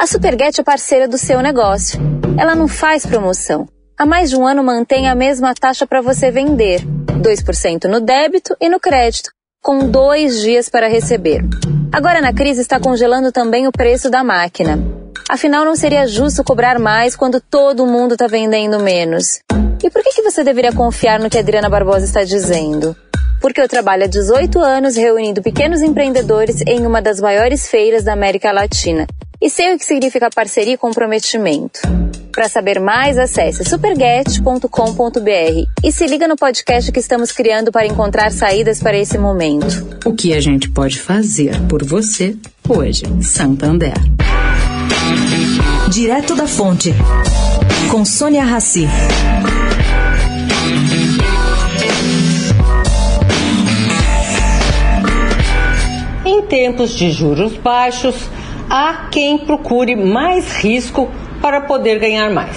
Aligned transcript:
A 0.00 0.06
Superget 0.06 0.58
é 0.58 0.64
parceira 0.64 1.06
do 1.06 1.18
seu 1.18 1.42
negócio. 1.42 2.00
Ela 2.38 2.54
não 2.54 2.66
faz 2.66 3.04
promoção. 3.04 3.68
Há 3.98 4.06
mais 4.06 4.30
de 4.30 4.36
um 4.36 4.46
ano 4.46 4.64
mantém 4.64 5.06
a 5.06 5.14
mesma 5.14 5.52
taxa 5.54 5.86
para 5.86 6.00
você 6.00 6.30
vender, 6.30 6.80
2% 6.80 7.84
no 7.84 8.00
débito 8.00 8.56
e 8.58 8.70
no 8.70 8.80
crédito, 8.80 9.30
com 9.62 9.90
dois 9.90 10.40
dias 10.40 10.70
para 10.70 10.88
receber. 10.88 11.42
Agora 11.92 12.22
na 12.22 12.32
crise 12.32 12.62
está 12.62 12.80
congelando 12.80 13.30
também 13.30 13.68
o 13.68 13.70
preço 13.72 14.08
da 14.08 14.24
máquina. 14.24 14.78
Afinal, 15.28 15.66
não 15.66 15.76
seria 15.76 16.06
justo 16.06 16.42
cobrar 16.42 16.78
mais 16.78 17.14
quando 17.14 17.38
todo 17.38 17.86
mundo 17.86 18.14
está 18.14 18.26
vendendo 18.26 18.80
menos. 18.80 19.40
E 19.84 19.90
por 19.90 20.02
que, 20.02 20.14
que 20.14 20.22
você 20.22 20.42
deveria 20.42 20.72
confiar 20.72 21.20
no 21.20 21.28
que 21.28 21.36
a 21.36 21.42
Adriana 21.42 21.68
Barbosa 21.68 22.06
está 22.06 22.24
dizendo? 22.24 22.96
Porque 23.38 23.60
eu 23.60 23.68
trabalho 23.68 24.04
há 24.04 24.06
18 24.06 24.60
anos 24.60 24.96
reunindo 24.96 25.42
pequenos 25.42 25.82
empreendedores 25.82 26.62
em 26.66 26.86
uma 26.86 27.02
das 27.02 27.20
maiores 27.20 27.68
feiras 27.68 28.02
da 28.02 28.14
América 28.14 28.50
Latina. 28.50 29.06
E 29.42 29.48
sei 29.48 29.74
o 29.74 29.78
que 29.78 29.86
significa 29.86 30.28
parceria 30.28 30.74
e 30.74 30.76
comprometimento. 30.76 31.80
Para 32.30 32.46
saber 32.46 32.78
mais, 32.78 33.16
acesse 33.16 33.64
superget.com.br 33.64 35.64
e 35.82 35.90
se 35.90 36.06
liga 36.06 36.28
no 36.28 36.36
podcast 36.36 36.92
que 36.92 37.00
estamos 37.00 37.32
criando 37.32 37.72
para 37.72 37.86
encontrar 37.86 38.30
saídas 38.32 38.82
para 38.82 38.98
esse 38.98 39.16
momento. 39.16 39.98
O 40.04 40.12
que 40.12 40.34
a 40.34 40.40
gente 40.40 40.70
pode 40.70 41.00
fazer 41.00 41.58
por 41.68 41.82
você 41.82 42.36
hoje, 42.68 43.04
Santander. 43.22 43.94
Direto 45.90 46.36
da 46.36 46.46
Fonte, 46.46 46.92
com 47.90 48.04
Sônia 48.04 48.44
Rassi. 48.44 48.86
Em 56.26 56.42
tempos 56.42 56.90
de 56.90 57.10
juros 57.10 57.56
baixos, 57.56 58.28
há 58.70 59.08
quem 59.10 59.36
procure 59.36 59.96
mais 59.96 60.54
risco 60.54 61.10
para 61.42 61.60
poder 61.60 61.98
ganhar 61.98 62.30
mais. 62.30 62.56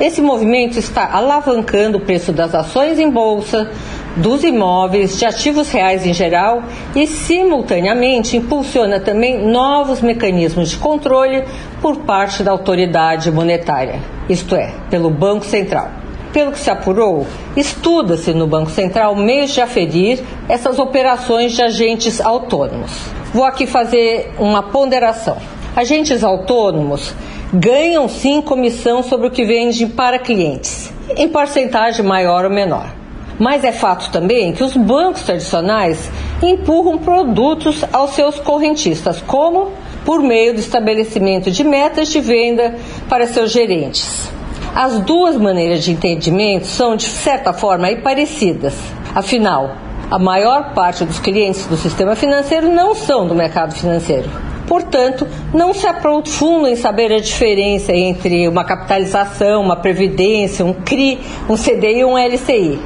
Esse 0.00 0.22
movimento 0.22 0.78
está 0.78 1.10
alavancando 1.12 1.98
o 1.98 2.00
preço 2.00 2.32
das 2.32 2.54
ações 2.54 2.98
em 2.98 3.10
bolsa, 3.10 3.70
dos 4.16 4.44
imóveis, 4.44 5.18
de 5.18 5.24
ativos 5.24 5.70
reais 5.70 6.06
em 6.06 6.14
geral 6.14 6.62
e, 6.94 7.06
simultaneamente, 7.06 8.36
impulsiona 8.36 9.00
também 9.00 9.46
novos 9.46 10.00
mecanismos 10.00 10.70
de 10.70 10.76
controle 10.76 11.44
por 11.80 11.98
parte 11.98 12.42
da 12.42 12.50
autoridade 12.50 13.30
monetária, 13.30 14.00
isto 14.28 14.54
é, 14.54 14.72
pelo 14.90 15.10
Banco 15.10 15.44
Central. 15.44 15.90
Pelo 16.32 16.52
que 16.52 16.58
se 16.58 16.70
apurou, 16.70 17.26
estuda-se 17.54 18.32
no 18.32 18.46
Banco 18.46 18.70
Central 18.70 19.14
meios 19.14 19.50
de 19.50 19.60
aferir 19.60 20.22
essas 20.48 20.78
operações 20.78 21.52
de 21.52 21.62
agentes 21.62 22.20
autônomos. 22.20 23.21
Vou 23.32 23.44
aqui 23.44 23.66
fazer 23.66 24.30
uma 24.38 24.62
ponderação. 24.62 25.38
Agentes 25.74 26.22
autônomos 26.22 27.14
ganham 27.52 28.06
sim 28.06 28.42
comissão 28.42 29.02
sobre 29.02 29.26
o 29.26 29.30
que 29.30 29.44
vendem 29.44 29.88
para 29.88 30.18
clientes, 30.18 30.92
em 31.16 31.28
porcentagem 31.28 32.04
maior 32.04 32.44
ou 32.44 32.50
menor. 32.50 32.94
Mas 33.38 33.64
é 33.64 33.72
fato 33.72 34.10
também 34.10 34.52
que 34.52 34.62
os 34.62 34.76
bancos 34.76 35.22
tradicionais 35.22 36.10
empurram 36.42 36.98
produtos 36.98 37.82
aos 37.90 38.10
seus 38.10 38.38
correntistas, 38.38 39.22
como 39.26 39.72
por 40.04 40.22
meio 40.22 40.52
do 40.52 40.60
estabelecimento 40.60 41.50
de 41.50 41.64
metas 41.64 42.08
de 42.08 42.20
venda 42.20 42.76
para 43.08 43.26
seus 43.26 43.50
gerentes. 43.50 44.28
As 44.74 45.00
duas 45.00 45.36
maneiras 45.36 45.82
de 45.84 45.92
entendimento 45.92 46.66
são, 46.66 46.96
de 46.96 47.04
certa 47.04 47.52
forma, 47.52 47.88
parecidas. 47.96 48.74
Afinal, 49.14 49.76
a 50.12 50.18
maior 50.18 50.74
parte 50.74 51.06
dos 51.06 51.18
clientes 51.18 51.64
do 51.64 51.76
sistema 51.78 52.14
financeiro 52.14 52.70
não 52.70 52.94
são 52.94 53.26
do 53.26 53.34
mercado 53.34 53.74
financeiro. 53.74 54.28
Portanto, 54.66 55.26
não 55.54 55.72
se 55.72 55.86
aprofunda 55.86 56.70
em 56.70 56.76
saber 56.76 57.10
a 57.10 57.18
diferença 57.18 57.94
entre 57.94 58.46
uma 58.46 58.62
capitalização, 58.62 59.62
uma 59.62 59.76
previdência, 59.76 60.66
um 60.66 60.74
CRI, 60.74 61.18
um 61.48 61.56
CDI 61.56 62.00
e 62.00 62.04
um 62.04 62.18
LCI. 62.18 62.78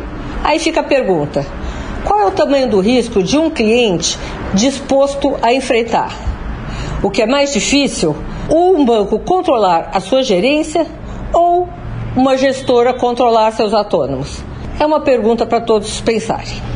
Aí 0.44 0.60
fica 0.60 0.82
a 0.82 0.84
pergunta: 0.84 1.44
qual 2.04 2.20
é 2.20 2.26
o 2.26 2.30
tamanho 2.30 2.70
do 2.70 2.78
risco 2.78 3.20
de 3.20 3.36
um 3.36 3.50
cliente 3.50 4.16
disposto 4.54 5.36
a 5.42 5.52
enfrentar? 5.52 6.14
O 7.02 7.10
que 7.10 7.22
é 7.22 7.26
mais 7.26 7.52
difícil? 7.52 8.14
Um 8.48 8.84
banco 8.84 9.18
controlar 9.18 9.90
a 9.92 9.98
sua 9.98 10.22
gerência 10.22 10.86
ou 11.34 11.68
uma 12.14 12.36
gestora 12.36 12.94
controlar 12.94 13.50
seus 13.50 13.74
autônomos? 13.74 14.44
É 14.78 14.86
uma 14.86 15.00
pergunta 15.00 15.44
para 15.44 15.60
todos 15.60 16.00
pensarem. 16.00 16.75